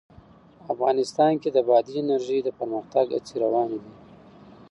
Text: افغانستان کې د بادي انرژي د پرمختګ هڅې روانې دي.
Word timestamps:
افغانستان 0.73 1.33
کې 1.41 1.49
د 1.53 1.57
بادي 1.69 1.93
انرژي 2.01 2.37
د 2.43 2.49
پرمختګ 2.59 3.05
هڅې 3.15 3.35
روانې 3.43 3.77
دي. 3.83 3.93